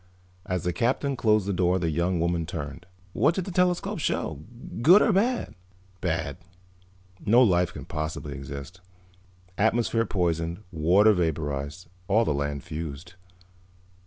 As 0.47 0.63
the 0.63 0.73
Captain 0.73 1.15
closed 1.15 1.45
the 1.45 1.53
door 1.53 1.77
the 1.77 1.91
young 1.91 2.19
woman 2.19 2.47
turned. 2.47 2.87
"What 3.13 3.35
did 3.35 3.45
the 3.45 3.51
telescope 3.51 3.99
show? 3.99 4.39
Good 4.81 4.99
or 4.99 5.13
bad?" 5.13 5.53
"Bad. 6.01 6.37
No 7.23 7.43
life 7.43 7.71
could 7.71 7.87
possibly 7.87 8.33
exist. 8.33 8.81
Atmosphere 9.59 10.07
poisoned, 10.07 10.63
water 10.71 11.13
vaporized, 11.13 11.87
all 12.07 12.25
the 12.25 12.33
land 12.33 12.63
fused." 12.63 13.13